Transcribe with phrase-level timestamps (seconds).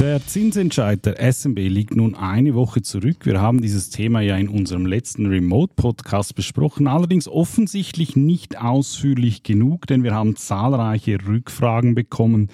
[0.00, 3.26] Der Zinsentscheid der SMB liegt nun eine Woche zurück.
[3.26, 9.86] Wir haben dieses Thema ja in unserem letzten Remote-Podcast besprochen, allerdings offensichtlich nicht ausführlich genug,
[9.86, 12.48] denn wir haben zahlreiche Rückfragen bekommen.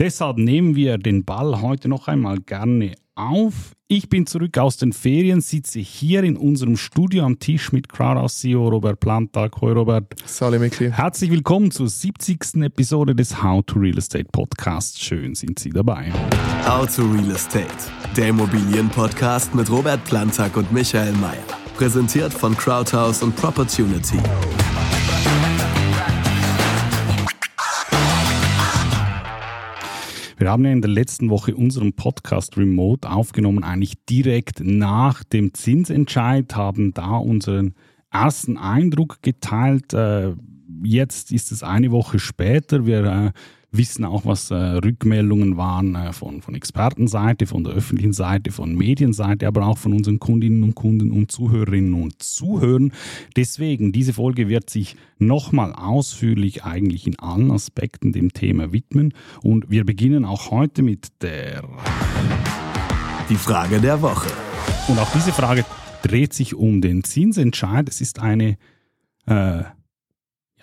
[0.00, 3.76] Deshalb nehmen wir den Ball heute noch einmal gerne auf.
[3.86, 8.40] Ich bin zurück aus den Ferien, sitze hier in unserem Studio am Tisch mit Crowdhouse
[8.40, 9.60] CEO Robert Plantag.
[9.60, 10.12] Hoi Robert.
[10.26, 10.90] Salut Mikli.
[10.90, 12.56] Herzlich willkommen zur 70.
[12.62, 14.98] Episode des How to Real Estate Podcasts.
[14.98, 16.12] Schön sind Sie dabei.
[16.66, 17.68] How to Real Estate,
[18.16, 21.44] der Immobilien-Podcast mit Robert Plantag und Michael Mayer.
[21.76, 24.18] Präsentiert von Crowdhouse und Propertunity.
[30.44, 35.54] Wir haben ja in der letzten Woche unseren Podcast remote aufgenommen, eigentlich direkt nach dem
[35.54, 37.72] Zinsentscheid, haben da unseren
[38.10, 39.94] ersten Eindruck geteilt.
[39.94, 40.34] Äh,
[40.82, 42.84] jetzt ist es eine Woche später.
[42.84, 43.30] Wir äh,
[43.76, 48.74] wissen auch, was äh, Rückmeldungen waren äh, von, von Expertenseite, von der öffentlichen Seite, von
[48.74, 52.92] Medienseite, aber auch von unseren Kundinnen und Kunden und Zuhörerinnen und Zuhörern.
[53.36, 59.12] Deswegen, diese Folge wird sich nochmal ausführlich eigentlich in allen Aspekten dem Thema widmen.
[59.42, 61.62] Und wir beginnen auch heute mit der...
[63.30, 64.30] Die Frage der Woche.
[64.88, 65.64] Und auch diese Frage
[66.02, 67.88] dreht sich um den Zinsentscheid.
[67.88, 68.56] Es ist eine...
[69.26, 69.64] Äh,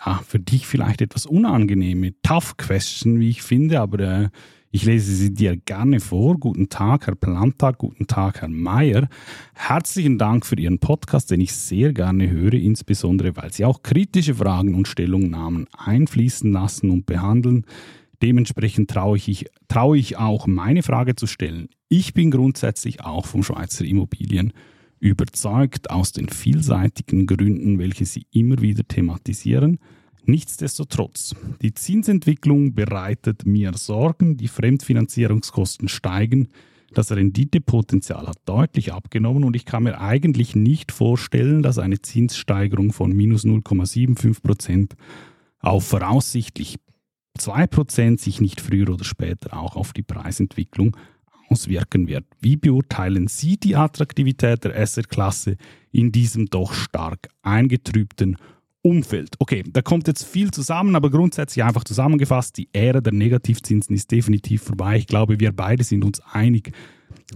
[0.06, 4.30] ja, für dich vielleicht etwas unangenehme, tough Question, wie ich finde, aber äh,
[4.74, 6.38] ich lese sie dir gerne vor.
[6.38, 9.10] Guten Tag, Herr Plantag, guten Tag, Herr Mayer.
[9.54, 14.36] Herzlichen Dank für Ihren Podcast, den ich sehr gerne höre, insbesondere weil Sie auch kritische
[14.36, 17.66] Fragen und Stellungnahmen einfließen lassen und behandeln.
[18.22, 21.68] Dementsprechend traue ich, traue ich auch, meine Frage zu stellen.
[21.90, 24.54] Ich bin grundsätzlich auch vom Schweizer Immobilien
[25.02, 29.80] überzeugt aus den vielseitigen Gründen, welche Sie immer wieder thematisieren.
[30.24, 36.50] Nichtsdestotrotz, die Zinsentwicklung bereitet mir Sorgen, die Fremdfinanzierungskosten steigen,
[36.94, 42.92] das Renditepotenzial hat deutlich abgenommen und ich kann mir eigentlich nicht vorstellen, dass eine Zinssteigerung
[42.92, 44.96] von minus 0,75 Prozent
[45.60, 46.78] auf voraussichtlich
[47.38, 50.98] 2 Prozent sich nicht früher oder später auch auf die Preisentwicklung
[51.52, 52.26] auswirken wird.
[52.40, 55.58] Wie beurteilen Sie die Attraktivität der Assetklasse
[55.92, 58.38] in diesem doch stark eingetrübten
[58.82, 59.36] Umfeld?
[59.40, 64.12] Okay, da kommt jetzt viel zusammen, aber grundsätzlich einfach zusammengefasst, die Ära der Negativzinsen ist
[64.12, 64.98] definitiv vorbei.
[64.98, 66.72] Ich glaube, wir beide sind uns einig,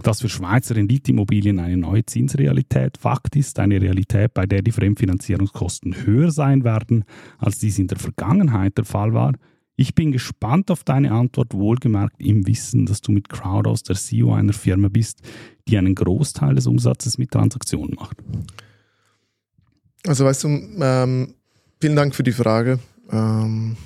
[0.02, 6.06] dass für Schweizer Renditeimmobilien eine neue Zinsrealität Fakt ist, eine Realität, bei der die Fremdfinanzierungskosten
[6.06, 7.04] höher sein werden,
[7.38, 9.34] als dies in der Vergangenheit der Fall war.
[9.76, 14.32] Ich bin gespannt auf deine Antwort, wohlgemerkt im Wissen, dass du mit Crowdhouse der CEO
[14.32, 15.20] einer Firma bist,
[15.68, 18.16] die einen Großteil des Umsatzes mit Transaktionen macht.
[20.06, 21.34] Also weißt du, ähm,
[21.78, 22.78] vielen Dank für die Frage.
[23.10, 23.76] Ähm,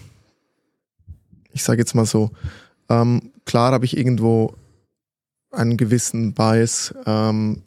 [1.52, 2.30] ich sage jetzt mal so,
[2.88, 4.54] ähm, klar habe ich irgendwo
[5.50, 7.62] einen gewissen Bias, ähm,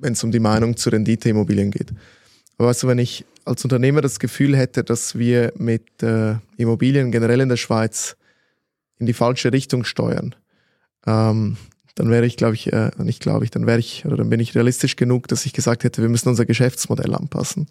[0.00, 1.92] wenn es um die Meinung zu Renditeimmobilien geht.
[2.58, 7.10] Aber weißt du, wenn ich als Unternehmer das Gefühl hätte, dass wir mit äh, Immobilien
[7.10, 8.16] generell in der Schweiz
[8.98, 10.34] in die falsche Richtung steuern,
[11.06, 11.56] ähm,
[11.96, 14.40] dann wäre ich, glaube ich, äh, nicht glaube ich, dann wäre ich oder dann bin
[14.40, 17.66] ich realistisch genug, dass ich gesagt hätte, wir müssen unser Geschäftsmodell anpassen.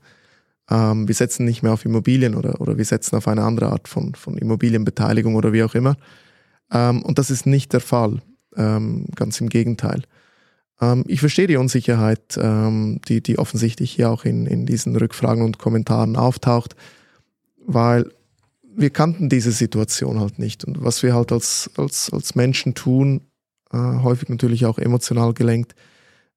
[0.70, 3.88] Ähm, wir setzen nicht mehr auf Immobilien oder, oder wir setzen auf eine andere Art
[3.88, 5.98] von, von Immobilienbeteiligung oder wie auch immer.
[6.72, 8.22] Ähm, und das ist nicht der Fall.
[8.56, 10.04] Ähm, ganz im Gegenteil.
[10.82, 15.44] Ähm, ich verstehe die Unsicherheit, ähm, die, die offensichtlich hier auch in, in diesen Rückfragen
[15.44, 16.76] und Kommentaren auftaucht,
[17.66, 18.12] weil
[18.76, 20.64] wir kannten diese Situation halt nicht.
[20.64, 23.22] Und was wir halt als, als, als Menschen tun,
[23.72, 25.76] äh, häufig natürlich auch emotional gelenkt,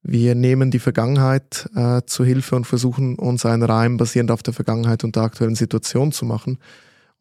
[0.05, 4.53] wir nehmen die Vergangenheit äh, zu Hilfe und versuchen uns einen Reim basierend auf der
[4.53, 6.59] Vergangenheit und der aktuellen Situation zu machen.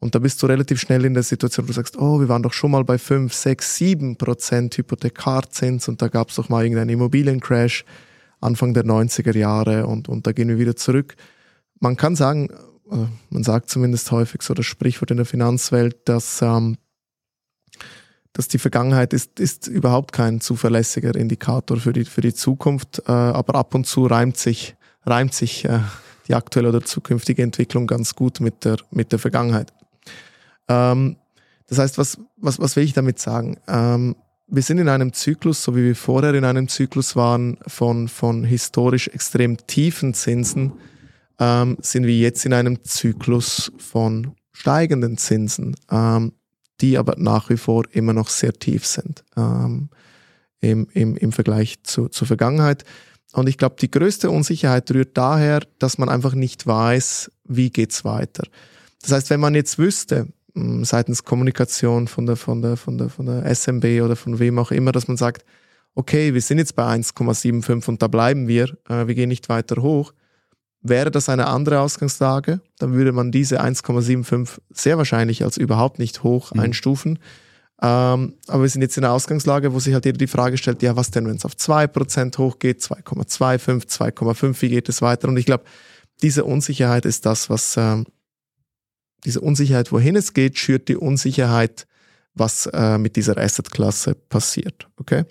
[0.02, 2.42] Und da bist du relativ schnell in der Situation, wo du sagst, oh, wir waren
[2.42, 6.64] doch schon mal bei 5, 6, 7 Prozent Hypothekarzins und da gab es doch mal
[6.64, 7.84] irgendeinen Immobiliencrash
[8.40, 11.14] Anfang der 90er Jahre und, und da gehen wir wieder zurück.
[11.78, 12.48] Man kann sagen,
[12.90, 12.96] äh,
[13.30, 16.78] man sagt zumindest häufig so das Sprichwort in der Finanzwelt, dass, ähm,
[18.32, 23.12] dass die Vergangenheit ist, ist überhaupt kein zuverlässiger Indikator für die, für die Zukunft, äh,
[23.12, 24.75] aber ab und zu reimt sich,
[25.06, 25.78] reimt sich äh,
[26.26, 29.72] die aktuelle oder zukünftige Entwicklung ganz gut mit der, mit der Vergangenheit.
[30.72, 31.16] Ähm,
[31.69, 33.58] das heißt, was, was, was will ich damit sagen?
[33.69, 34.16] Ähm,
[34.46, 38.44] wir sind in einem Zyklus, so wie wir vorher in einem Zyklus waren, von, von
[38.44, 40.72] historisch extrem tiefen Zinsen,
[41.38, 46.32] ähm, sind wir jetzt in einem Zyklus von steigenden Zinsen, ähm,
[46.80, 49.88] die aber nach wie vor immer noch sehr tief sind ähm,
[50.60, 52.84] im, im, im Vergleich zu, zur Vergangenheit.
[53.32, 58.04] Und ich glaube, die größte Unsicherheit rührt daher, dass man einfach nicht weiß, wie geht's
[58.04, 58.44] weiter.
[59.00, 63.26] Das heißt, wenn man jetzt wüsste, seitens Kommunikation von der, von der, von der, von
[63.26, 65.44] der SMB oder von wem auch immer, dass man sagt,
[65.94, 69.82] okay, wir sind jetzt bei 1,75 und da bleiben wir, äh, wir gehen nicht weiter
[69.82, 70.12] hoch.
[70.81, 76.22] Wäre das eine andere Ausgangslage, dann würde man diese 1,75 sehr wahrscheinlich als überhaupt nicht
[76.22, 76.60] hoch mhm.
[76.60, 77.19] einstufen.
[77.81, 80.82] Ähm, aber wir sind jetzt in einer Ausgangslage, wo sich halt jeder die Frage stellt,
[80.82, 85.28] ja, was denn, wenn es auf 2% hochgeht, 2,25, 2,5, wie geht es weiter?
[85.28, 85.64] Und ich glaube,
[86.22, 88.06] diese Unsicherheit ist das, was, ähm,
[89.24, 91.86] diese Unsicherheit, wohin es geht, schürt die Unsicherheit,
[92.34, 94.88] was äh, mit dieser Assetklasse passiert.
[94.96, 95.24] Okay?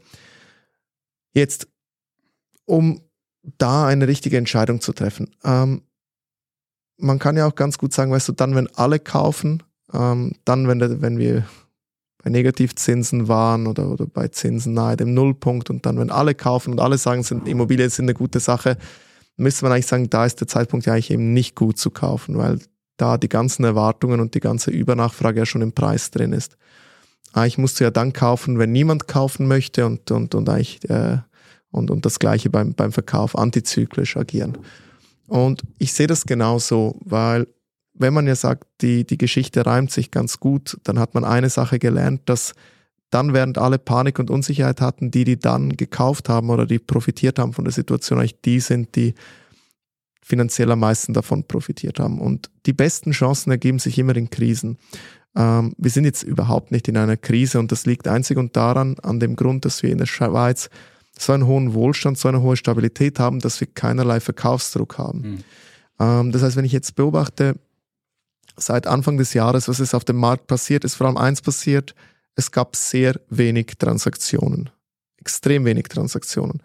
[1.34, 1.68] Jetzt,
[2.66, 3.02] um
[3.58, 5.36] da eine richtige Entscheidung zu treffen.
[5.44, 5.82] Ähm,
[6.98, 10.68] man kann ja auch ganz gut sagen, weißt du, dann, wenn alle kaufen, ähm, dann,
[10.68, 11.46] wenn, wenn wir
[12.24, 16.72] bei Negativzinsen waren oder, oder bei Zinsen nahe dem Nullpunkt und dann, wenn alle kaufen
[16.72, 18.78] und alle sagen, sind, Immobilien sind eine gute Sache,
[19.38, 22.38] müsste man eigentlich sagen, da ist der Zeitpunkt ja eigentlich eben nicht gut zu kaufen,
[22.38, 22.60] weil
[23.02, 26.58] da die ganzen Erwartungen und die ganze Übernachfrage ja schon im Preis drin ist.
[27.34, 31.20] Eigentlich musst du ja dann kaufen, wenn niemand kaufen möchte und, und, und eigentlich äh,
[31.72, 34.58] und, und das gleiche beim, beim Verkauf antizyklisch agieren.
[35.28, 37.48] Und ich sehe das genauso, weil
[37.94, 41.50] wenn man ja sagt, die, die Geschichte reimt sich ganz gut, dann hat man eine
[41.50, 42.54] Sache gelernt, dass
[43.10, 47.40] dann, während alle Panik und Unsicherheit hatten, die, die dann gekauft haben oder die profitiert
[47.40, 49.14] haben von der Situation, eigentlich die sind, die
[50.24, 52.20] finanziell am meisten davon profitiert haben.
[52.20, 54.78] Und die besten Chancen ergeben sich immer in Krisen.
[55.36, 58.98] Ähm, wir sind jetzt überhaupt nicht in einer Krise und das liegt einzig und daran,
[59.02, 60.70] an dem Grund, dass wir in der Schweiz
[61.18, 65.20] so einen hohen Wohlstand, so eine hohe Stabilität haben, dass wir keinerlei Verkaufsdruck haben.
[65.20, 65.44] Mhm.
[66.00, 67.56] Ähm, das heißt, wenn ich jetzt beobachte,
[68.58, 71.96] seit Anfang des Jahres, was ist auf dem Markt passiert, ist vor allem eins passiert,
[72.36, 74.70] es gab sehr wenig Transaktionen.
[75.18, 76.62] Extrem wenig Transaktionen.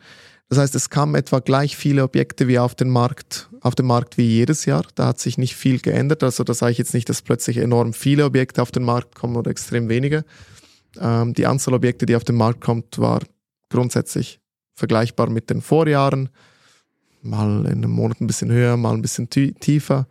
[0.49, 4.17] Das heißt, es kamen etwa gleich viele Objekte wie auf den Markt, auf dem Markt
[4.17, 4.85] wie jedes Jahr.
[4.95, 6.23] Da hat sich nicht viel geändert.
[6.23, 9.37] Also da sage ich jetzt nicht, dass plötzlich enorm viele Objekte auf den Markt kommen
[9.37, 10.25] oder extrem wenige.
[11.01, 13.21] Ähm, die Anzahl Objekte, die auf den Markt kommt, war
[13.71, 14.41] grundsätzlich
[14.75, 16.29] vergleichbar mit den Vorjahren.
[17.23, 20.07] Mal in einem Monat ein bisschen höher, mal ein bisschen tiefer.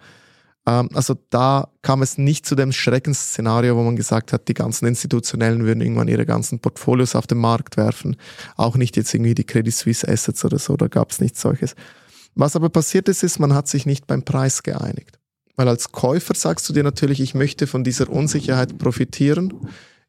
[0.65, 4.87] Ähm, also da kam es nicht zu dem Schreckensszenario, wo man gesagt hat, die ganzen
[4.87, 8.17] Institutionellen würden irgendwann ihre ganzen Portfolios auf den Markt werfen.
[8.55, 11.75] Auch nicht jetzt irgendwie die Credit Suisse Assets oder so, da gab es nichts solches.
[12.33, 15.19] Was aber passiert ist, ist, man hat sich nicht beim Preis geeinigt.
[15.55, 19.53] Weil als Käufer sagst du dir natürlich, ich möchte von dieser Unsicherheit profitieren.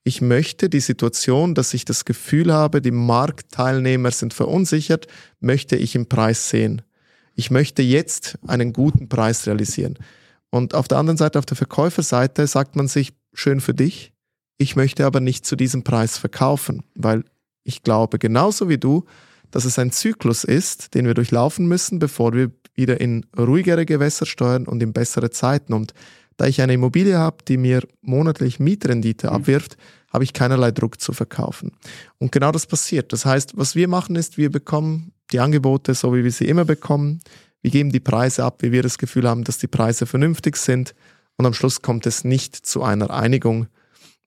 [0.02, 5.06] Ich möchte die Situation, dass ich das Gefühl habe, die Marktteilnehmer sind verunsichert,
[5.38, 6.82] möchte ich im Preis sehen.
[7.34, 9.98] Ich möchte jetzt einen guten Preis realisieren.
[10.56, 14.12] Und auf der anderen Seite, auf der Verkäuferseite, sagt man sich, schön für dich,
[14.58, 17.24] ich möchte aber nicht zu diesem Preis verkaufen, weil
[17.62, 19.04] ich glaube genauso wie du,
[19.50, 24.26] dass es ein Zyklus ist, den wir durchlaufen müssen, bevor wir wieder in ruhigere Gewässer
[24.26, 25.72] steuern und in bessere Zeiten.
[25.72, 25.94] Und
[26.36, 29.32] da ich eine Immobilie habe, die mir monatlich Mietrendite mhm.
[29.32, 29.76] abwirft,
[30.12, 31.72] habe ich keinerlei Druck zu verkaufen.
[32.18, 33.12] Und genau das passiert.
[33.12, 36.64] Das heißt, was wir machen ist, wir bekommen die Angebote so, wie wir sie immer
[36.64, 37.20] bekommen.
[37.66, 40.94] Wir geben die Preise ab, wie wir das Gefühl haben, dass die Preise vernünftig sind.
[41.36, 43.66] Und am Schluss kommt es nicht zu einer Einigung,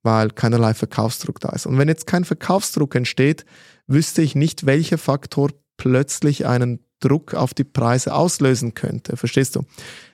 [0.03, 1.65] weil keinerlei Verkaufsdruck da ist.
[1.65, 3.45] Und wenn jetzt kein Verkaufsdruck entsteht,
[3.87, 9.15] wüsste ich nicht, welcher Faktor plötzlich einen Druck auf die Preise auslösen könnte.
[9.15, 9.63] Verstehst du?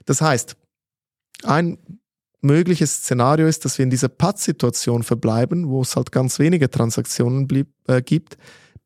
[0.06, 0.56] Das heißt,
[1.42, 1.80] ein
[2.42, 7.48] mögliches Szenario ist, dass wir in dieser Paz-Situation verbleiben, wo es halt ganz wenige Transaktionen
[7.48, 8.38] blieb, äh, gibt,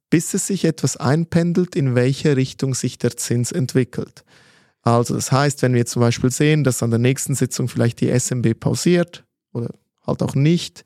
[0.10, 4.24] bis es sich etwas einpendelt, in welche Richtung sich der Zins entwickelt.
[4.82, 8.10] Also das heißt, wenn wir zum Beispiel sehen, dass an der nächsten Sitzung vielleicht die
[8.18, 9.70] SMB pausiert oder
[10.06, 10.84] halt auch nicht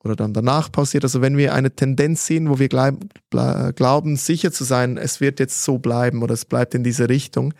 [0.00, 4.64] oder dann danach pausiert, also wenn wir eine Tendenz sehen, wo wir glauben, sicher zu
[4.64, 7.54] sein, es wird jetzt so bleiben oder es bleibt in diese Richtung,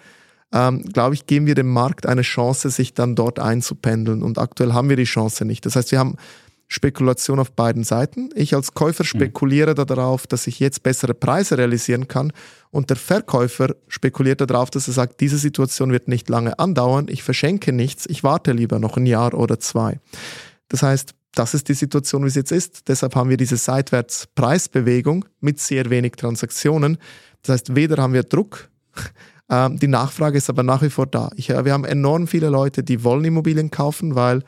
[0.53, 4.23] ähm, glaube ich, geben wir dem Markt eine Chance, sich dann dort einzupendeln.
[4.23, 5.67] Und aktuell haben wir die Chance nicht.
[5.67, 6.17] Das heißt, wir haben
[6.69, 8.31] Spekulation auf beiden Seiten.
[8.35, 9.09] Ich als Käufer mhm.
[9.09, 9.87] spekuliere mhm.
[9.87, 12.33] darauf, dass ich jetzt bessere Preise realisieren kann
[12.71, 17.23] und der Verkäufer spekuliert darauf, dass er sagt, diese Situation wird nicht lange andauern, ich
[17.23, 20.01] verschenke nichts, ich warte lieber noch ein Jahr oder zwei.
[20.69, 22.89] Das heißt, das ist die Situation, wie es jetzt ist.
[22.89, 26.99] Deshalb haben wir diese Seitwärtspreisbewegung mit sehr wenig Transaktionen.
[27.43, 28.71] Das heißt, weder haben wir Druck,
[29.51, 31.31] ähm, die Nachfrage ist aber nach wie vor da.
[31.37, 34.43] Ich, wir haben enorm viele Leute, die wollen Immobilien kaufen, weil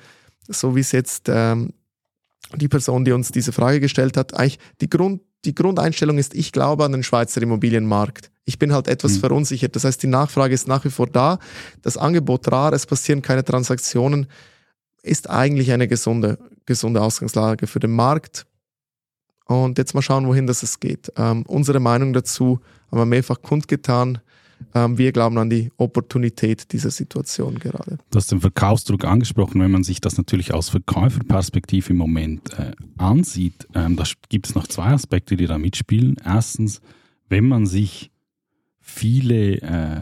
[0.49, 1.75] so wie es jetzt ähm,
[2.57, 6.52] die Person, die uns diese Frage gestellt hat, eigentlich die, Grund, die Grundeinstellung ist, ich
[6.52, 8.31] glaube an den Schweizer Immobilienmarkt.
[8.45, 9.21] Ich bin halt etwas mhm.
[9.21, 9.76] verunsichert.
[9.76, 11.38] Das heißt, die Nachfrage ist nach wie vor da,
[11.83, 14.26] das Angebot rar, es passieren keine Transaktionen,
[15.02, 18.47] ist eigentlich eine gesunde, gesunde Ausgangslage für den Markt.
[19.45, 21.12] Und jetzt mal schauen, wohin das es geht.
[21.17, 24.19] Ähm, unsere Meinung dazu haben wir mehrfach kundgetan.
[24.75, 27.99] Ähm, wir glauben an die Opportunität dieser Situation gerade.
[28.11, 29.61] Du hast den Verkaufsdruck angesprochen.
[29.61, 34.55] Wenn man sich das natürlich aus Verkäuferperspektive im Moment äh, ansieht, ähm, da gibt es
[34.55, 36.17] noch zwei Aspekte, die da mitspielen.
[36.25, 36.81] Erstens,
[37.29, 38.11] wenn man sich
[38.81, 40.00] viele äh,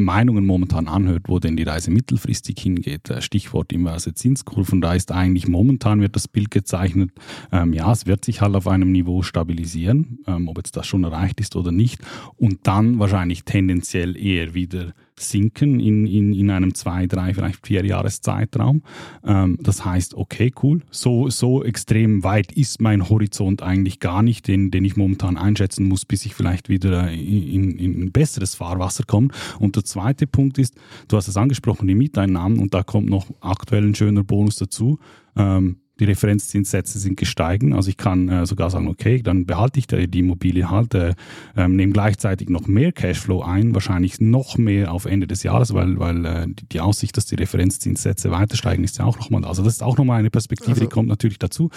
[0.00, 3.10] Meinungen momentan anhört, wo denn die Reise mittelfristig hingeht.
[3.10, 7.10] Äh, Stichwort inverse Zinskurven, da ist eigentlich momentan wird das Bild gezeichnet,
[7.52, 11.04] ähm, ja, es wird sich halt auf einem Niveau stabilisieren, ähm, ob jetzt das schon
[11.04, 12.00] erreicht ist oder nicht,
[12.36, 14.92] und dann wahrscheinlich tendenziell eher wieder
[15.22, 18.82] sinken in, in, in einem zwei, drei, vielleicht vier Jahreszeitraum.
[19.24, 24.48] Ähm, das heißt, okay, cool, so, so extrem weit ist mein Horizont eigentlich gar nicht,
[24.48, 29.04] den, den ich momentan einschätzen muss, bis ich vielleicht wieder in, in ein besseres Fahrwasser
[29.04, 29.28] komme.
[29.58, 30.76] Und der zweite Punkt ist,
[31.08, 34.98] du hast es angesprochen, die Mieteinnahmen und da kommt noch aktuell ein schöner Bonus dazu.
[35.36, 37.74] Ähm, die Referenzzinssätze sind gestiegen.
[37.74, 41.14] Also ich kann äh, sogar sagen, okay, dann behalte ich die Immobilie halt, äh,
[41.56, 45.98] ähm, nehme gleichzeitig noch mehr Cashflow ein, wahrscheinlich noch mehr auf Ende des Jahres, weil,
[45.98, 49.48] weil äh, die Aussicht, dass die Referenzzinssätze weiter steigen, ist ja auch nochmal da.
[49.48, 50.82] Also das ist auch nochmal eine Perspektive, also.
[50.82, 51.70] die kommt natürlich dazu.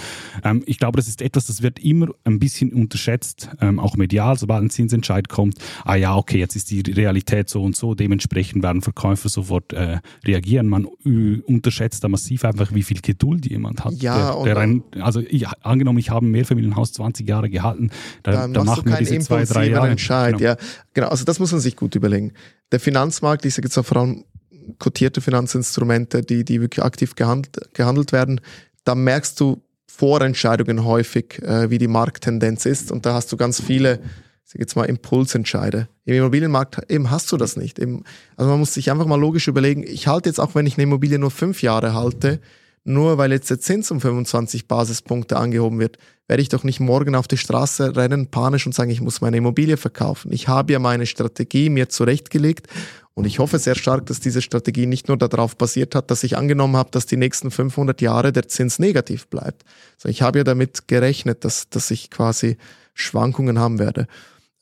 [0.44, 4.38] Ähm, ich glaube, das ist etwas, das wird immer ein bisschen unterschätzt, ähm, auch medial,
[4.38, 5.58] sobald ein Zinsentscheid kommt.
[5.84, 10.00] Ah ja, okay, jetzt ist die Realität so und so, dementsprechend werden Verkäufer sofort äh,
[10.26, 10.68] reagieren.
[10.68, 13.94] Man unterschätzt da massiv einfach, wie viel Geduld jemand hat.
[14.02, 17.90] Ja, ja, der, der rein, also ich, angenommen, ich habe ein Mehrfamilienhaus 20 Jahre gehalten,
[18.24, 19.90] da, da machen wir diese zwei, drei Jahre.
[19.90, 20.52] Entscheid, genau.
[20.52, 20.58] Ja,
[20.94, 21.08] genau.
[21.08, 22.34] Also das muss man sich gut überlegen.
[22.72, 24.26] Der Finanzmarkt, ich sage jetzt auch vor allem
[24.80, 28.42] kotierte Finanzinstrumente, die, die wirklich aktiv gehandelt, gehandelt werden,
[28.84, 29.62] da merkst du
[29.96, 32.92] Vorentscheidungen häufig, äh, wie die Markttendenz ist.
[32.92, 34.00] Und da hast du ganz viele,
[34.52, 35.88] ich jetzt mal, Impulsentscheide.
[36.06, 37.80] Im Immobilienmarkt eben hast du das nicht.
[37.80, 38.04] Eben,
[38.36, 40.84] also man muss sich einfach mal logisch überlegen, ich halte jetzt auch, wenn ich eine
[40.84, 42.40] Immobilie nur fünf Jahre halte,
[42.84, 45.98] nur weil jetzt der Zins um 25 Basispunkte angehoben wird,
[46.28, 49.38] werde ich doch nicht morgen auf die Straße rennen, panisch und sagen, ich muss meine
[49.38, 50.32] Immobilie verkaufen.
[50.34, 52.68] Ich habe ja meine Strategie mir zurechtgelegt
[53.14, 56.38] und ich hoffe sehr stark, dass diese Strategie nicht nur darauf basiert hat, dass ich
[56.38, 59.64] angenommen habe, dass die nächsten 500 Jahre der Zins negativ bleibt.
[59.98, 62.58] Also ich habe ja damit gerechnet, dass, dass ich quasi
[62.94, 64.08] Schwankungen haben werde.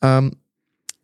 [0.01, 0.33] Ähm,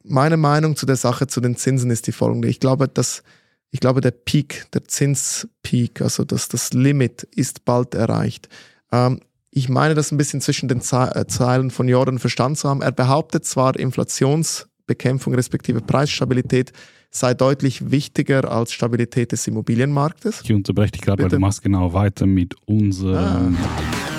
[0.04, 2.48] meine Meinung zu der Sache, zu den Zinsen ist die folgende.
[2.48, 3.24] Ich glaube, dass
[3.72, 8.50] ich glaube, der Peak, der Zinspeak, also das, das Limit ist bald erreicht.
[8.92, 9.20] Ähm,
[9.52, 12.82] ich meine das ein bisschen zwischen den äh, Zeilen von Jordan verstanden zu haben.
[12.82, 16.72] Er behauptet zwar, Inflationsbekämpfung respektive Preisstabilität
[17.10, 20.42] sei deutlich wichtiger als Stabilität des Immobilienmarktes.
[20.44, 23.56] Ich unterbreche dich gerade, weil du machst genau weiter mit unserem...
[23.56, 24.17] Ah.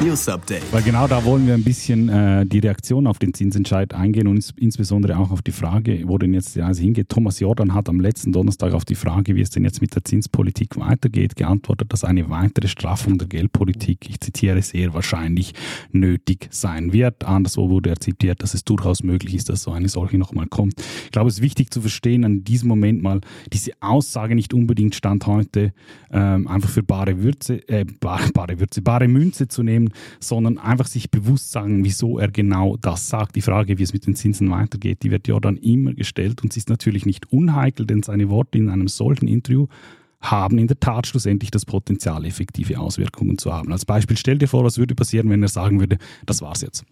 [0.00, 0.62] News Update.
[0.72, 4.36] Weil genau da wollen wir ein bisschen äh, die Reaktion auf den Zinsentscheid eingehen und
[4.36, 7.08] ins, insbesondere auch auf die Frage, wo denn jetzt die Reise hingeht.
[7.08, 10.04] Thomas Jordan hat am letzten Donnerstag auf die Frage, wie es denn jetzt mit der
[10.04, 15.54] Zinspolitik weitergeht, geantwortet, dass eine weitere Straffung der Geldpolitik, ich zitiere, sehr wahrscheinlich
[15.90, 17.24] nötig sein wird.
[17.24, 20.74] Anderswo wurde er zitiert, dass es durchaus möglich ist, dass so eine solche nochmal kommt.
[21.06, 23.20] Ich glaube, es ist wichtig zu verstehen, an diesem Moment mal
[23.52, 25.72] diese Aussage nicht unbedingt Stand heute
[26.12, 29.87] ähm, einfach für bare Würze, äh, bare, bare Würze, bare Münze zu nehmen,
[30.20, 33.36] sondern einfach sich bewusst sagen, wieso er genau das sagt.
[33.36, 36.52] Die Frage, wie es mit den Zinsen weitergeht, die wird ja dann immer gestellt und
[36.52, 39.66] sie ist natürlich nicht unheikel, denn seine Worte in einem solchen Interview
[40.20, 43.72] haben in der Tat schlussendlich das Potenzial, effektive Auswirkungen zu haben.
[43.72, 46.84] Als Beispiel, stell dir vor, was würde passieren, wenn er sagen würde, das war's jetzt.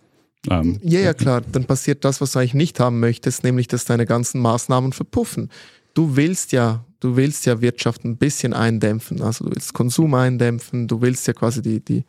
[0.49, 1.41] Ähm, ja, ja, klar.
[1.41, 5.51] Dann passiert das, was du eigentlich nicht haben möchtest, nämlich, dass deine ganzen Maßnahmen verpuffen.
[5.95, 9.23] Du willst ja, du willst ja Wirtschaft ein bisschen eindämpfen.
[9.23, 12.05] Also du willst Konsum eindämpfen, du willst ja quasi die, die,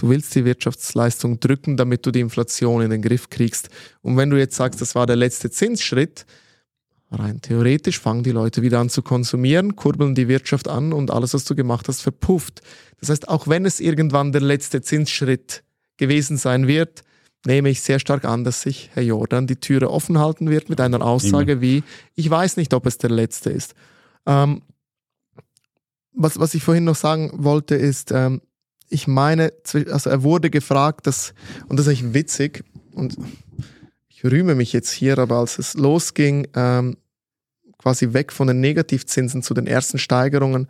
[0.00, 3.68] Du willst die Wirtschaftsleistung drücken, damit du die Inflation in den Griff kriegst.
[4.00, 6.24] Und wenn du jetzt sagst, das war der letzte Zinsschritt,
[7.10, 11.34] rein theoretisch fangen die Leute wieder an zu konsumieren, kurbeln die Wirtschaft an und alles,
[11.34, 12.62] was du gemacht hast, verpufft.
[12.98, 15.64] Das heißt, auch wenn es irgendwann der letzte Zinsschritt
[15.98, 17.02] gewesen sein wird,
[17.44, 20.80] nehme ich sehr stark an, dass sich Herr Jordan die Türe offen halten wird mit
[20.80, 23.74] einer Aussage wie, ich weiß nicht, ob es der letzte ist.
[24.24, 24.62] Ähm,
[26.14, 28.40] was, was ich vorhin noch sagen wollte, ist, ähm,
[28.90, 29.52] ich meine,
[29.90, 31.32] also er wurde gefragt, dass,
[31.68, 33.16] und das ist eigentlich witzig, und
[34.08, 36.96] ich rühme mich jetzt hier, aber als es losging, ähm,
[37.78, 40.68] quasi weg von den Negativzinsen zu den ersten Steigerungen,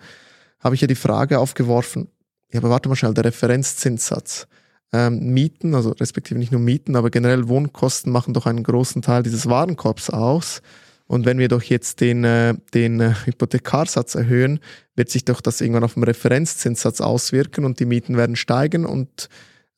[0.61, 2.09] habe ich ja die Frage aufgeworfen,
[2.53, 4.47] ja, aber warte mal schnell, der Referenzzinssatz.
[4.93, 9.23] Ähm, Mieten, also respektive nicht nur Mieten, aber generell Wohnkosten machen doch einen großen Teil
[9.23, 10.63] dieses Warenkorbs aus.
[11.11, 14.61] Und wenn wir doch jetzt den, äh, den äh, Hypothekarsatz erhöhen,
[14.95, 19.29] wird sich doch das irgendwann auf dem Referenzzinssatz auswirken und die Mieten werden steigen und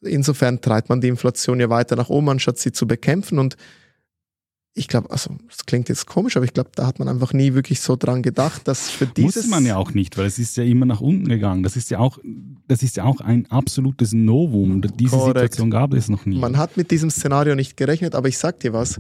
[0.03, 3.39] insofern treibt man die Inflation ja weiter nach oben, anstatt sie zu bekämpfen.
[3.39, 3.57] Und
[4.75, 7.53] ich glaube, also das klingt jetzt komisch, aber ich glaube, da hat man einfach nie
[7.53, 9.37] wirklich so dran gedacht, dass für dieses...
[9.37, 11.63] Muss man ja auch nicht, weil es ist ja immer nach unten gegangen.
[11.63, 12.19] Das ist ja auch,
[12.69, 14.81] das ist ja auch ein absolutes Novum.
[14.81, 15.37] Diese Korrekt.
[15.37, 16.39] Situation gab es noch nie.
[16.39, 18.99] Man hat mit diesem Szenario nicht gerechnet, aber ich sag dir was,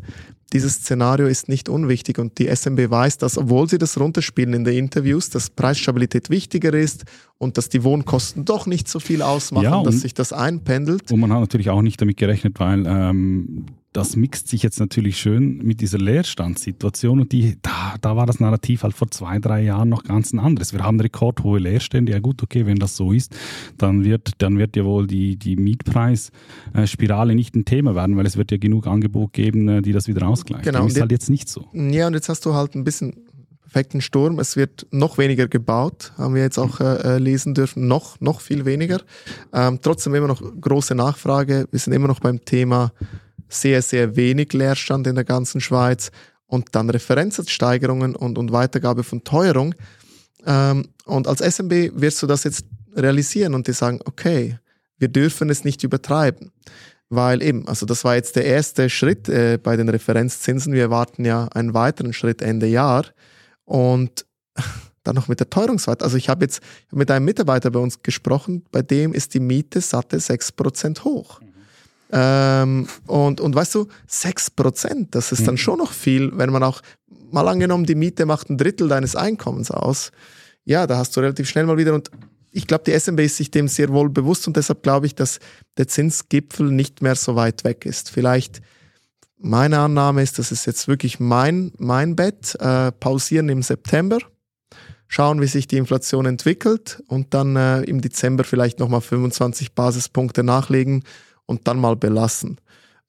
[0.52, 4.64] dieses Szenario ist nicht unwichtig und die SMB weiß, dass, obwohl sie das runterspielen in
[4.64, 7.04] den Interviews, dass Preisstabilität wichtiger ist
[7.38, 11.10] und dass die Wohnkosten doch nicht so viel ausmachen, Ja, dass sich das einpendelt.
[11.10, 15.18] Und man hat natürlich auch nicht damit gerechnet, weil ähm, das mixt sich jetzt natürlich
[15.18, 19.62] schön mit dieser Leerstandssituation und die, da, da war das Narrativ halt vor zwei, drei
[19.62, 20.72] Jahren noch ganz ein anderes.
[20.72, 22.12] Wir haben rekordhohe Leerstände.
[22.12, 23.36] Ja gut, okay, wenn das so ist,
[23.76, 28.36] dann wird, dann wird ja wohl die, die Mietpreisspirale nicht ein Thema werden, weil es
[28.36, 30.64] wird ja genug Angebot geben, äh, die das wieder ausgleichen.
[30.64, 31.68] Genau, und ist halt jetzt nicht so.
[31.72, 33.14] Ja, und jetzt hast du halt ein bisschen
[33.72, 34.38] perfekten Sturm.
[34.38, 38.42] Es wird noch weniger gebaut, haben wir jetzt auch äh, äh, lesen dürfen, noch, noch
[38.42, 39.00] viel weniger.
[39.52, 41.66] Ähm, trotzdem immer noch große Nachfrage.
[41.70, 42.92] Wir sind immer noch beim Thema
[43.52, 46.10] sehr, sehr wenig Leerstand in der ganzen Schweiz
[46.46, 49.74] und dann Referenzsatzsteigerungen und, und Weitergabe von Teuerung.
[50.46, 54.58] Ähm, und als SMB wirst du das jetzt realisieren und dir sagen, okay,
[54.98, 56.52] wir dürfen es nicht übertreiben.
[57.08, 60.72] Weil eben, also das war jetzt der erste Schritt äh, bei den Referenzzinsen.
[60.72, 63.06] Wir erwarten ja einen weiteren Schritt Ende Jahr.
[63.64, 64.26] Und
[65.04, 66.04] dann noch mit der Teuerungsrate.
[66.04, 69.80] Also ich habe jetzt mit einem Mitarbeiter bei uns gesprochen, bei dem ist die Miete
[69.80, 71.40] satte 6% hoch.
[72.12, 76.82] Ähm, und, und weißt du, 6%, das ist dann schon noch viel, wenn man auch,
[77.30, 80.12] mal angenommen, die Miete macht ein Drittel deines Einkommens aus.
[80.64, 82.10] Ja, da hast du relativ schnell mal wieder und
[82.52, 85.38] ich glaube, die SMB ist sich dem sehr wohl bewusst und deshalb glaube ich, dass
[85.78, 88.10] der Zinsgipfel nicht mehr so weit weg ist.
[88.10, 88.60] Vielleicht
[89.38, 94.18] meine Annahme ist, das ist jetzt wirklich mein, mein Bett, äh, pausieren im September,
[95.08, 100.42] schauen, wie sich die Inflation entwickelt und dann äh, im Dezember vielleicht nochmal 25 Basispunkte
[100.44, 101.04] nachlegen
[101.52, 102.58] und dann mal belassen.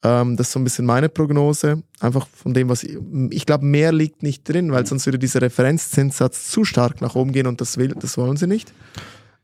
[0.04, 2.98] Ähm, das ist so ein bisschen meine Prognose, einfach von dem, was ich,
[3.32, 7.32] ich glaube, mehr liegt nicht drin, weil sonst würde dieser Referenzzinssatz zu stark nach oben
[7.32, 8.74] gehen und das, will, das wollen sie nicht.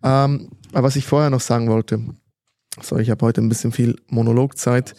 [0.03, 2.01] Ähm, aber was ich vorher noch sagen wollte,
[2.81, 4.95] so, ich habe heute ein bisschen viel Monologzeit.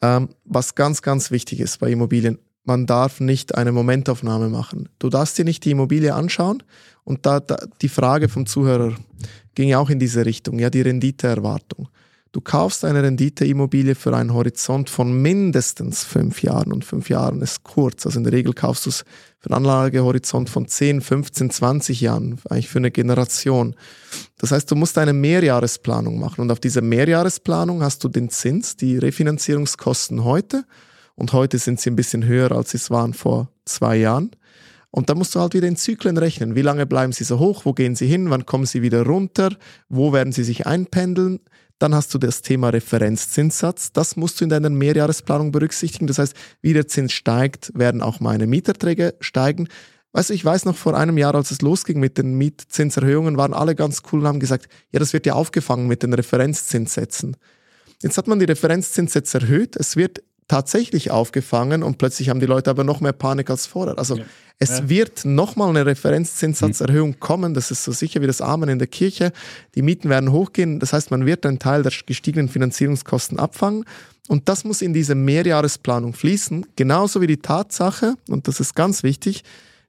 [0.00, 4.88] Ähm, was ganz, ganz wichtig ist bei Immobilien, man darf nicht eine Momentaufnahme machen.
[4.98, 6.62] Du darfst dir nicht die Immobilie anschauen
[7.04, 8.94] und da, da die Frage vom Zuhörer
[9.54, 11.88] ging ja auch in diese Richtung, ja, die Renditeerwartung.
[12.32, 17.62] Du kaufst eine Renditeimmobilie für einen Horizont von mindestens fünf Jahren und fünf Jahren ist
[17.62, 18.06] kurz.
[18.06, 19.04] Also in der Regel kaufst du es
[19.38, 23.76] für einen Anlagehorizont von 10, 15, 20 Jahren, eigentlich für eine Generation.
[24.38, 28.76] Das heißt, du musst eine Mehrjahresplanung machen und auf dieser Mehrjahresplanung hast du den Zins,
[28.76, 30.64] die Refinanzierungskosten heute
[31.14, 34.30] und heute sind sie ein bisschen höher, als sie es waren vor zwei Jahren.
[34.90, 36.54] Und da musst du halt wieder in Zyklen rechnen.
[36.54, 37.64] Wie lange bleiben sie so hoch?
[37.64, 38.30] Wo gehen sie hin?
[38.30, 39.56] Wann kommen sie wieder runter?
[39.88, 41.40] Wo werden sie sich einpendeln?
[41.82, 43.90] Dann hast du das Thema Referenzzinssatz.
[43.90, 46.06] Das musst du in deiner Mehrjahresplanung berücksichtigen.
[46.06, 49.66] Das heißt, wie der Zins steigt, werden auch meine Mieterträge steigen.
[50.12, 53.52] Weißt du, ich weiß noch vor einem Jahr, als es losging mit den Mietzinserhöhungen, waren
[53.52, 57.36] alle ganz cool und haben gesagt, ja, das wird ja aufgefangen mit den Referenzzinssätzen.
[58.00, 59.74] Jetzt hat man die Referenzzinssätze erhöht.
[59.74, 63.98] Es wird tatsächlich aufgefangen und plötzlich haben die Leute aber noch mehr Panik als vorher.
[63.98, 64.24] Also Ja.
[64.58, 64.88] es Ja.
[64.88, 67.54] wird nochmal eine Referenzzinssatzerhöhung kommen.
[67.54, 69.32] Das ist so sicher wie das Amen in der Kirche.
[69.74, 70.78] Die Mieten werden hochgehen.
[70.80, 73.84] Das heißt, man wird einen Teil der gestiegenen Finanzierungskosten abfangen.
[74.28, 76.66] Und das muss in diese Mehrjahresplanung fließen.
[76.76, 79.42] Genauso wie die Tatsache, und das ist ganz wichtig,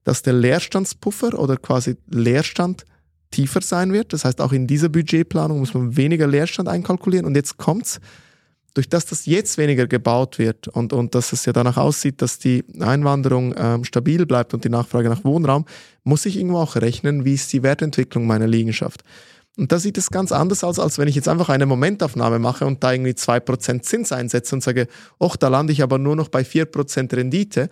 [0.04, 2.86] dass der Leerstandspuffer oder quasi Leerstand
[3.32, 4.12] tiefer sein wird.
[4.14, 7.26] Das heißt, auch in dieser Budgetplanung muss man weniger Leerstand einkalkulieren.
[7.26, 8.00] Und jetzt kommt's,
[8.74, 12.40] durch das das jetzt weniger gebaut wird und, und dass es ja danach aussieht, dass
[12.40, 15.66] die Einwanderung ähm, stabil bleibt und die Nachfrage nach Wohnraum,
[16.04, 19.04] muss ich irgendwo auch rechnen, wie ist die Wertentwicklung meiner Liegenschaft.
[19.56, 22.66] Und da sieht es ganz anders aus, als wenn ich jetzt einfach eine Momentaufnahme mache
[22.66, 24.88] und da irgendwie 2% Zins einsetze und sage,
[25.20, 27.70] och, da lande ich aber nur noch bei 4% Rendite.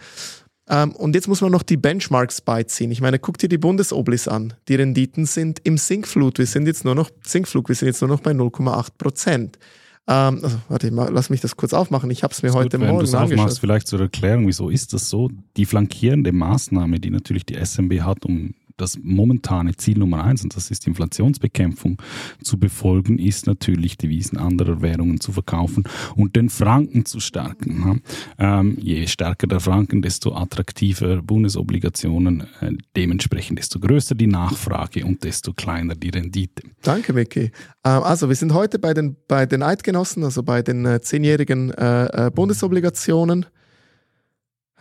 [0.69, 2.91] Ähm, und jetzt muss man noch die Benchmarks beiziehen.
[2.91, 4.53] Ich meine, guck dir die Bundesoblis an.
[4.67, 6.37] Die Renditen sind im Sinkflut.
[6.37, 9.57] Wir sind jetzt nur noch, Sinkflug, wir sind jetzt nur noch bei 0,8 Prozent.
[10.07, 12.09] Ähm, also, warte, mal, lass mich das kurz aufmachen.
[12.09, 13.59] Ich habe es mir Ist heute gut, wenn Morgen es aufmachst, angeschaut.
[13.59, 15.29] vielleicht zur Erklärung, wieso ist das so?
[15.57, 20.55] Die flankierende Maßnahme, die natürlich die SMB hat, um das momentane Ziel Nummer eins, und
[20.55, 22.01] das ist Inflationsbekämpfung,
[22.43, 25.83] zu befolgen, ist natürlich Devisen anderer Währungen zu verkaufen
[26.15, 28.01] und den Franken zu stärken.
[28.37, 28.59] ja.
[28.59, 35.23] Ähm, je stärker der Franken, desto attraktiver Bundesobligationen, äh, dementsprechend desto größer die Nachfrage und
[35.23, 36.63] desto kleiner die Rendite.
[36.81, 37.51] Danke, Micky.
[37.83, 41.71] Ähm, also, wir sind heute bei den, bei den Eidgenossen, also bei den äh, zehnjährigen
[41.71, 43.45] äh, äh, Bundesobligationen.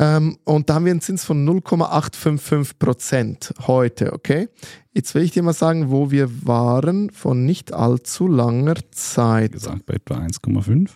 [0.00, 4.48] Ähm, und da haben wir einen Zins von 0,855 Prozent heute, okay?
[4.92, 9.52] Jetzt will ich dir mal sagen, wo wir waren vor nicht allzu langer Zeit.
[9.52, 10.88] Gesagt bei etwa 1,5.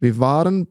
[0.00, 0.66] Wir waren,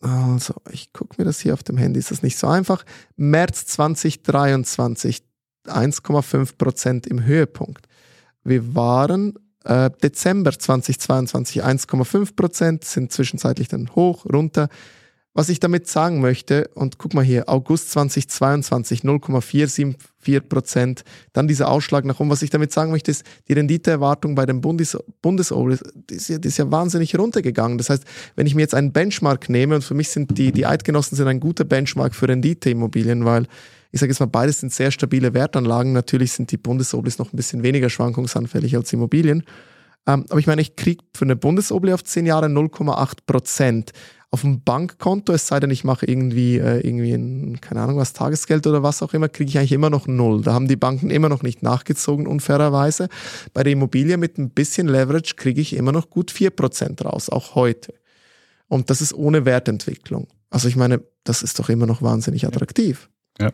[0.00, 2.84] also ich gucke mir das hier auf dem Handy, ist das nicht so einfach.
[3.16, 5.22] März 2023,
[5.68, 7.86] 1,5 Prozent im Höhepunkt.
[8.44, 14.68] Wir waren äh, Dezember 2022, 1,5 Prozent, sind zwischenzeitlich dann hoch, runter.
[15.32, 21.70] Was ich damit sagen möchte, und guck mal hier, August 2022 0,474 Prozent, dann dieser
[21.70, 22.30] Ausschlag nach oben.
[22.30, 25.70] Was ich damit sagen möchte, ist, die Renditeerwartung bei den Bundes Bundesober
[26.10, 27.78] ist, ja, ist ja wahnsinnig runtergegangen.
[27.78, 30.66] Das heißt, wenn ich mir jetzt einen Benchmark nehme, und für mich sind die, die
[30.66, 33.46] Eidgenossen sind ein guter Benchmark für Renditeimmobilien, weil
[33.92, 35.92] ich sage jetzt mal, beides sind sehr stabile Wertanlagen.
[35.92, 39.44] Natürlich sind die Bundesoblis noch ein bisschen weniger schwankungsanfällig als Immobilien.
[40.06, 43.92] Ähm, aber ich meine, ich kriege für eine Bundesobli auf 10 Jahre 0,8 Prozent
[44.32, 48.12] auf dem Bankkonto, es sei denn, ich mache irgendwie, äh, irgendwie ein, keine Ahnung was,
[48.12, 50.42] Tagesgeld oder was auch immer, kriege ich eigentlich immer noch null.
[50.42, 53.08] Da haben die Banken immer noch nicht nachgezogen, unfairerweise.
[53.54, 57.56] Bei der Immobilie mit ein bisschen Leverage kriege ich immer noch gut 4% raus, auch
[57.56, 57.92] heute.
[58.68, 60.28] Und das ist ohne Wertentwicklung.
[60.48, 63.10] Also ich meine, das ist doch immer noch wahnsinnig attraktiv.
[63.40, 63.50] Ja.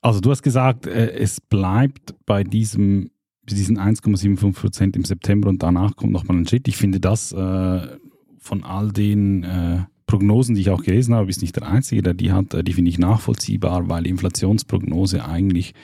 [0.00, 3.10] Also du hast gesagt, äh, es bleibt bei diesem
[3.42, 6.68] diesen 1,75% im September und danach kommt nochmal ein Schritt.
[6.68, 7.98] Ich finde das äh,
[8.40, 12.14] von all den äh, Prognosen, die ich auch gelesen habe, ist nicht der einzige, der
[12.14, 15.74] die hat, äh, die finde ich nachvollziehbar, weil die Inflationsprognose eigentlich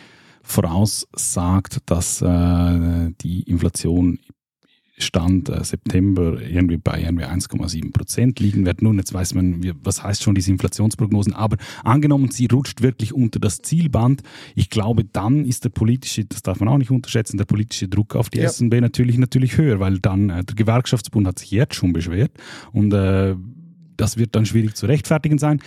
[0.43, 4.19] voraussagt, dass äh, die Inflation
[4.99, 8.83] Stand äh, September irgendwie bei irgendwie 1,7 Prozent liegen wird.
[8.83, 13.39] Nun, jetzt weiß man, was heißt schon diese Inflationsprognosen, aber angenommen, sie rutscht wirklich unter
[13.39, 14.23] das Zielband,
[14.55, 18.17] ich glaube, dann ist der politische, das darf man auch nicht unterschätzen, der politische Druck
[18.17, 18.49] auf die ja.
[18.49, 22.33] SNB natürlich, natürlich höher, weil dann äh, der Gewerkschaftsbund hat sich jetzt schon beschwert
[22.73, 23.37] und äh,
[23.97, 25.61] das wird dann schwierig zu rechtfertigen sein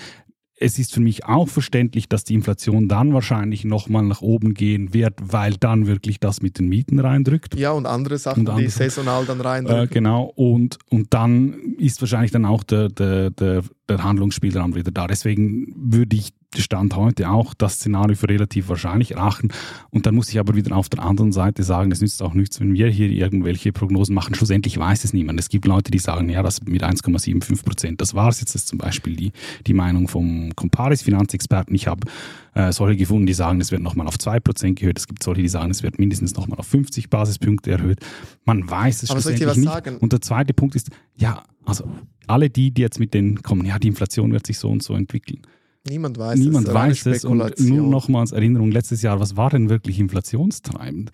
[0.61, 4.93] es ist für mich auch verständlich, dass die Inflation dann wahrscheinlich nochmal nach oben gehen
[4.93, 7.55] wird, weil dann wirklich das mit den Mieten reindrückt.
[7.55, 9.83] Ja, und andere Sachen, und andere, die saisonal dann reindrücken.
[9.83, 14.91] Äh, genau, und, und dann ist wahrscheinlich dann auch der, der, der, der Handlungsspielraum wieder
[14.91, 15.07] da.
[15.07, 19.49] Deswegen würde ich Stand heute auch das Szenario für relativ wahrscheinlich erachten.
[19.91, 22.59] Und dann muss ich aber wieder auf der anderen Seite sagen, es nützt auch nichts,
[22.59, 24.33] wenn wir hier irgendwelche Prognosen machen.
[24.33, 25.39] Schlussendlich weiß es niemand.
[25.39, 28.55] Es gibt Leute, die sagen, ja, das mit 1,75 Prozent, das war es jetzt.
[28.55, 29.31] Das ist zum Beispiel die,
[29.67, 31.75] die Meinung vom Comparis Finanzexperten.
[31.75, 32.07] Ich habe
[32.55, 34.97] äh, solche gefunden, die sagen, es wird nochmal auf 2 Prozent erhöht.
[34.97, 37.99] Es gibt solche, die sagen, es wird mindestens nochmal auf 50 Basispunkte erhöht.
[38.45, 39.69] Man weiß es aber schlussendlich nicht.
[39.71, 39.97] Sagen?
[39.97, 41.89] Und der zweite Punkt ist, ja, also
[42.25, 44.95] alle die, die jetzt mit denen kommen, ja, die Inflation wird sich so und so
[44.95, 45.41] entwickeln.
[45.87, 46.73] Niemand weiß Niemand es.
[46.73, 47.25] weiß es.
[47.25, 51.11] Und nur nochmals Erinnerung, letztes Jahr, was war denn wirklich inflationstreibend?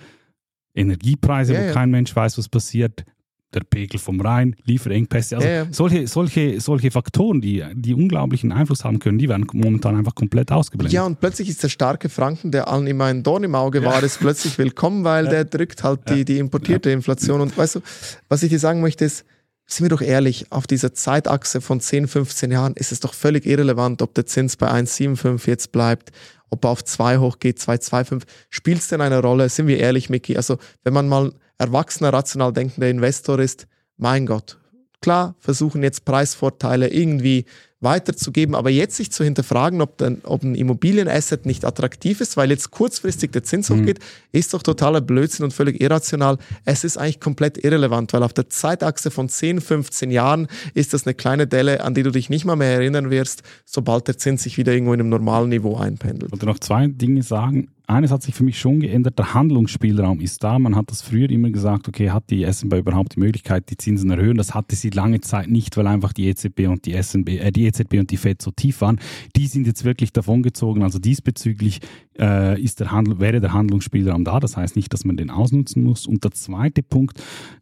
[0.73, 1.71] Energiepreise, ja, wo ja.
[1.71, 3.06] kein Mensch weiß, was passiert,
[3.54, 5.38] der Pegel vom Rhein, Lieferengpässe.
[5.38, 9.95] Also ja, solche, solche, solche Faktoren, die, die unglaublichen Einfluss haben können, die werden momentan
[9.95, 10.93] einfach komplett ausgeblendet.
[10.93, 14.04] Ja, und plötzlich ist der starke Franken, der allen immer ein Dorn im Auge war,
[14.04, 17.39] ist plötzlich willkommen, weil der drückt halt die, die importierte Inflation.
[17.39, 17.80] Und weißt du,
[18.28, 19.25] was ich dir sagen möchte, ist,
[19.67, 23.45] sind wir doch ehrlich, auf dieser Zeitachse von 10, 15 Jahren ist es doch völlig
[23.45, 26.12] irrelevant, ob der Zins bei 1,75 jetzt bleibt,
[26.49, 28.23] ob er auf 2 hochgeht, 2,25.
[28.49, 29.49] Spielt es denn eine Rolle?
[29.49, 30.38] Sind wir ehrlich, Micky?
[30.38, 34.58] Also, wenn man mal erwachsener, rational denkender Investor ist, mein Gott,
[35.01, 37.45] klar, versuchen jetzt Preisvorteile irgendwie
[37.81, 42.49] weiterzugeben, aber jetzt sich zu hinterfragen, ob, denn, ob ein Immobilienasset nicht attraktiv ist, weil
[42.49, 43.81] jetzt kurzfristig der Zins mhm.
[43.81, 43.99] hochgeht,
[44.31, 46.38] ist doch totaler Blödsinn und völlig irrational.
[46.63, 51.05] Es ist eigentlich komplett irrelevant, weil auf der Zeitachse von 10, 15 Jahren ist das
[51.05, 54.43] eine kleine Delle, an die du dich nicht mal mehr erinnern wirst, sobald der Zins
[54.43, 56.29] sich wieder irgendwo in einem normalen Niveau einpendelt.
[56.29, 60.19] Ich wollte noch zwei Dinge sagen eines hat sich für mich schon geändert, der Handlungsspielraum
[60.19, 60.58] ist da.
[60.60, 64.10] Man hat das früher immer gesagt, okay, hat die SNB überhaupt die Möglichkeit, die Zinsen
[64.10, 64.38] erhöhen?
[64.38, 67.65] Das hatte sie lange Zeit nicht, weil einfach die EZB und die SNB, äh, die
[67.65, 69.00] EZB und die FED so tief waren.
[69.36, 70.84] Die sind jetzt wirklich davongezogen.
[70.84, 71.82] Also diesbezüglich
[72.19, 74.39] äh, ist der Handel, wäre der Handlungsspielraum da.
[74.39, 76.08] Das heißt nicht, dass man den ausnutzen muss.
[76.08, 77.21] Und der zweite Punkt,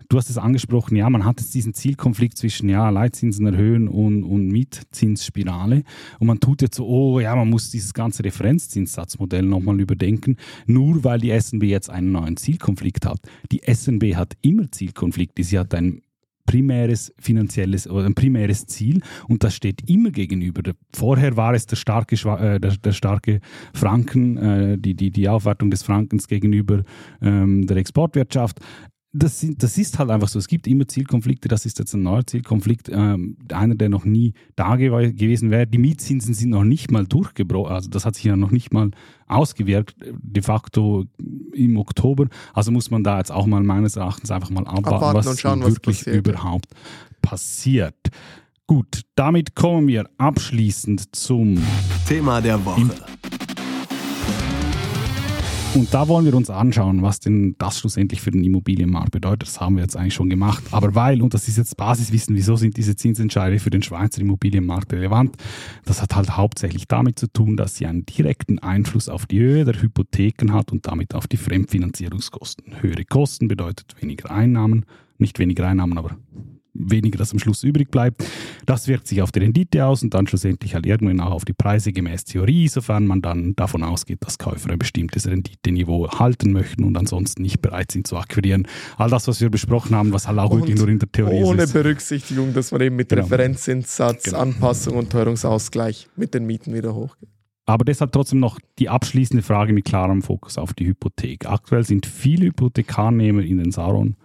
[0.10, 4.24] du hast es angesprochen, ja, man hat jetzt diesen Zielkonflikt zwischen ja, Leitzinsen erhöhen und,
[4.24, 5.84] und Mietzinsspirale.
[6.20, 10.38] Und man tut jetzt so, oh ja, man muss dieses ganze Referenzzinssatzmodell nochmal überdenken,
[10.68, 13.20] nur weil die SNB jetzt einen neuen Zielkonflikt hat.
[13.52, 15.44] Die SNB hat immer Zielkonflikte.
[15.44, 16.03] Sie hat ein
[16.46, 20.62] primäres finanzielles oder ein primäres Ziel und das steht immer gegenüber.
[20.94, 23.40] Vorher war es der starke, äh, der, der, starke
[23.74, 26.84] Franken, äh, die, die, die Aufwertung des Frankens gegenüber
[27.22, 28.60] ähm, der Exportwirtschaft
[29.16, 30.40] das, das, ist halt einfach so.
[30.40, 31.48] Es gibt immer Zielkonflikte.
[31.48, 32.90] Das ist jetzt ein neuer Zielkonflikt.
[32.90, 35.68] Ähm, einer, der noch nie da gew gewesen wäre.
[35.68, 37.72] Die Mietzinsen sind noch nicht mal durchgebrochen.
[37.72, 38.90] Also das hat sich ja noch nicht mal
[39.28, 41.06] ausgewirkt, de facto
[41.54, 42.28] im Oktober.
[42.54, 45.62] Also muss man da jetzt auch mal meines Erachtens einfach mal abwarten, abwarten was schauen,
[45.62, 46.74] wirklich was überhaupt
[47.22, 47.96] passiert.
[48.66, 51.62] Gut, damit kommen wir abschließend zum
[52.08, 52.90] Thema der Woche.
[55.76, 59.48] Und da wollen wir uns anschauen, was denn das schlussendlich für den Immobilienmarkt bedeutet.
[59.48, 60.64] Das haben wir jetzt eigentlich schon gemacht.
[60.70, 64.94] Aber weil, und das ist jetzt Basiswissen, wieso sind diese Zinsentscheide für den Schweizer Immobilienmarkt
[64.94, 65.36] relevant?
[65.86, 69.66] Das hat halt hauptsächlich damit zu tun, dass sie einen direkten Einfluss auf die Höhe
[69.66, 72.82] der Hypotheken hat und damit auf die Fremdfinanzierungskosten.
[72.82, 74.86] Höhere Kosten bedeutet weniger Einnahmen,
[75.18, 76.18] nicht weniger Einnahmen, aber
[76.74, 78.26] weniger das am Schluss übrig bleibt.
[78.66, 81.54] Das wirkt sich auf die Rendite aus und dann schlussendlich halt irgendwann auch auf die
[81.54, 86.84] Preise gemäß Theorie, sofern man dann davon ausgeht, dass Käufer ein bestimmtes Renditeniveau halten möchten
[86.84, 88.68] und ansonsten nicht bereit sind zu akquirieren.
[88.98, 91.44] All das, was wir besprochen haben, was halt auch und wirklich nur in der Theorie
[91.44, 91.76] ohne ist.
[91.76, 93.24] Ohne Berücksichtigung, dass man eben mit genau.
[93.24, 94.40] Referenzzinssatz, genau.
[94.40, 97.30] Anpassung und Teuerungsausgleich mit den Mieten wieder hochgeht.
[97.66, 101.46] Aber deshalb trotzdem noch die abschließende Frage mit klarem Fokus auf die Hypothek.
[101.46, 104.16] Aktuell sind viele Hypothekarnehmer in den Saron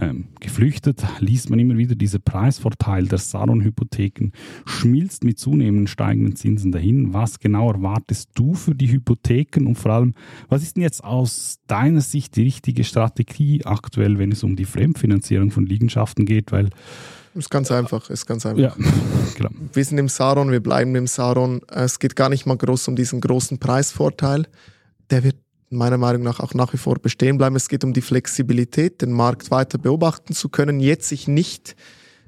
[0.00, 4.30] ähm, geflüchtet, liest man immer wieder, dieser Preisvorteil der Saron-Hypotheken
[4.64, 7.12] schmilzt mit zunehmend steigenden Zinsen dahin.
[7.12, 10.14] Was genau erwartest du für die Hypotheken und vor allem,
[10.48, 14.66] was ist denn jetzt aus deiner Sicht die richtige Strategie aktuell, wenn es um die
[14.66, 16.52] Fremdfinanzierung von Liegenschaften geht?
[16.52, 16.70] Weil
[17.34, 18.60] ist ganz einfach, ist ganz einfach.
[18.60, 18.74] Ja,
[19.36, 19.50] genau.
[19.72, 21.60] Wir sind im Saron, wir bleiben im Saron.
[21.68, 24.46] Es geht gar nicht mal groß um diesen großen Preisvorteil.
[25.10, 25.36] Der wird
[25.70, 27.56] meiner Meinung nach auch nach wie vor bestehen bleiben.
[27.56, 31.76] Es geht um die Flexibilität, den Markt weiter beobachten zu können, jetzt sich nicht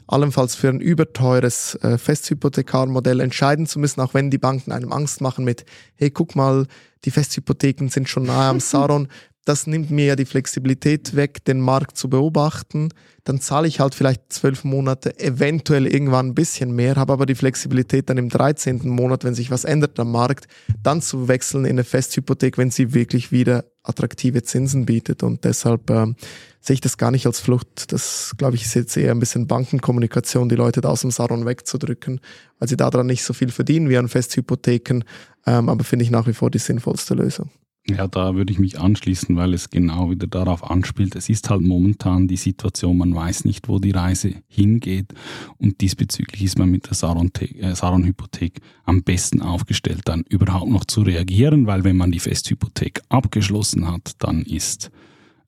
[0.06, 5.20] allenfalls für ein überteures äh, Festhypothekarmodell entscheiden zu müssen, auch wenn die Banken einem Angst
[5.20, 6.66] machen mit, hey, guck mal,
[7.04, 9.08] die Festhypotheken sind schon nahe am Saron,
[9.50, 12.90] das nimmt mir ja die Flexibilität weg, den Markt zu beobachten.
[13.24, 17.34] Dann zahle ich halt vielleicht zwölf Monate, eventuell irgendwann ein bisschen mehr, habe aber die
[17.34, 18.88] Flexibilität dann im 13.
[18.88, 20.46] Monat, wenn sich was ändert am Markt,
[20.84, 25.24] dann zu wechseln in eine Festhypothek, wenn sie wirklich wieder attraktive Zinsen bietet.
[25.24, 26.14] Und deshalb ähm,
[26.60, 27.92] sehe ich das gar nicht als Flucht.
[27.92, 31.44] Das, glaube ich, ist jetzt eher ein bisschen Bankenkommunikation, die Leute da aus dem Saron
[31.44, 32.20] wegzudrücken,
[32.60, 35.02] weil sie daran nicht so viel verdienen wie an Festhypotheken.
[35.44, 37.50] Ähm, aber finde ich nach wie vor die sinnvollste Lösung.
[37.88, 41.16] Ja, da würde ich mich anschließen, weil es genau wieder darauf anspielt.
[41.16, 45.14] Es ist halt momentan die Situation, man weiß nicht, wo die Reise hingeht
[45.56, 51.00] und diesbezüglich ist man mit der äh, Saron-Hypothek am besten aufgestellt, dann überhaupt noch zu
[51.02, 54.90] reagieren, weil wenn man die Festhypothek abgeschlossen hat, dann ist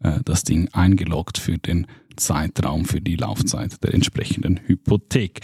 [0.01, 5.40] äh, das Ding eingeloggt für den Zeitraum, für die Laufzeit der entsprechenden Hypothek.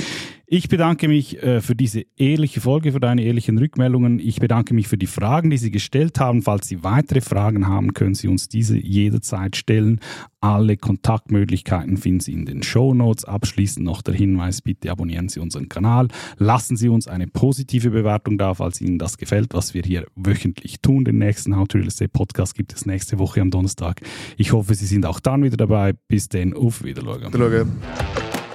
[0.50, 4.18] Ich bedanke mich äh, für diese ehrliche Folge, für deine ehrlichen Rückmeldungen.
[4.18, 6.40] Ich bedanke mich für die Fragen, die Sie gestellt haben.
[6.40, 10.00] Falls Sie weitere Fragen haben, können Sie uns diese jederzeit stellen.
[10.40, 13.26] Alle Kontaktmöglichkeiten finden Sie in den Show Notes.
[13.26, 16.08] Abschließend noch der Hinweis, bitte abonnieren Sie unseren Kanal.
[16.38, 20.80] Lassen Sie uns eine positive Bewertung da, falls Ihnen das gefällt, was wir hier wöchentlich
[20.80, 21.04] tun.
[21.04, 24.00] Den nächsten How to Real Estate Podcast gibt es nächste Woche am Donnerstag.
[24.38, 25.92] Ich hoffe, Sie sind auch dann wieder dabei.
[25.92, 27.76] Bis dann, auf Wiedersehen.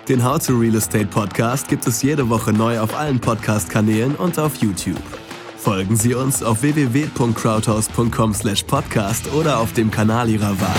[0.09, 4.37] Den How to Real Estate Podcast gibt es jede Woche neu auf allen Podcast-Kanälen und
[4.37, 5.01] auf YouTube.
[5.57, 10.75] Folgen Sie uns auf www.crowdhouse.com/podcast oder auf dem Kanal Ihrer Wahl.